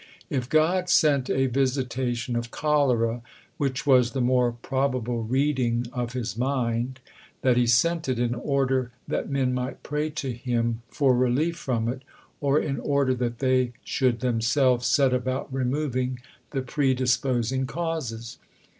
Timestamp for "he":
7.55-7.67